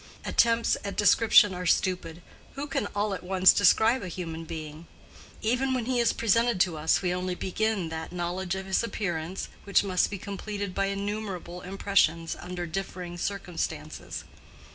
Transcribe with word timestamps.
Attempts 0.25 0.77
at 0.83 0.95
description 0.95 1.53
are 1.53 1.67
stupid: 1.67 2.23
who 2.55 2.65
can 2.65 2.87
all 2.95 3.13
at 3.13 3.21
once 3.23 3.53
describe 3.53 4.01
a 4.01 4.07
human 4.07 4.45
being? 4.45 4.87
Even 5.43 5.75
when 5.75 5.85
he 5.85 5.99
is 5.99 6.11
presented 6.11 6.59
to 6.61 6.75
us 6.75 7.03
we 7.03 7.13
only 7.13 7.35
begin 7.35 7.89
that 7.89 8.11
knowledge 8.11 8.55
of 8.55 8.65
his 8.65 8.81
appearance 8.81 9.47
which 9.63 9.83
must 9.83 10.09
be 10.09 10.17
completed 10.17 10.73
by 10.73 10.85
innumerable 10.87 11.61
impressions 11.61 12.35
under 12.39 12.65
differing 12.65 13.15
circumstances. 13.15 14.23